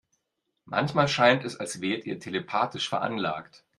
[0.65, 3.63] Manchmal scheint es, als wärt ihr telepathisch veranlagt.